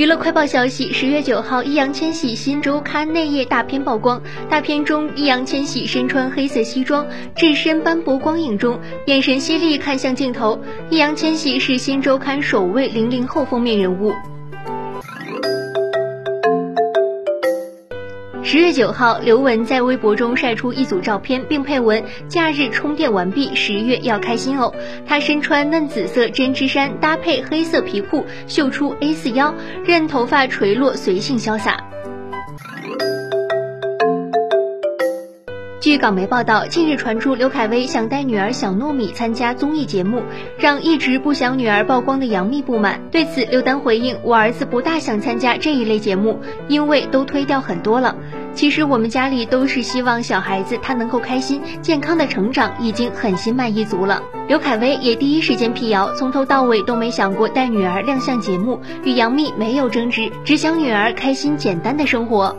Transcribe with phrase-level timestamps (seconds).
[0.00, 4.18] 娱乐快报消息：十月九号，易烊千玺新周刊内页大片曝光。
[4.48, 10.58] 大片中，易烊千玺身穿黑色西装，置身斑驳光影中，眼神犀利，看向镜头。
[10.88, 14.14] 易烊千玺是新周刊首位零零后封面人物。
[18.42, 24.72] 十月九号，刘雯在微博中晒出一组照片，并配文：“假日充电完毕，十月要开心哦。”
[25.06, 29.54] 她身穿嫩紫色针织衫，搭配黑色皮裤，秀出 A 四腰，
[29.84, 31.89] 任头发垂落，随性潇洒。
[35.80, 40.22] 据港媒报道，近日传出刘恺威想带女儿小糯米参加综艺节目，
[40.58, 43.00] 让一直不想女儿曝光的杨幂不满。
[43.10, 48.14] 对此，刘丹回应：“我儿子不大想参加这一类节目，因为都推掉很多了。”
[48.52, 54.22] 其实我们家里都是希望小孩子他能够开心健康的成长，已经很心满意足了。
[54.48, 62.54] 刘恺威也第一时间辟谣，从头到尾都没想过带女儿亮相节目，与杨幂没有争执，只想女儿开心简单的生活。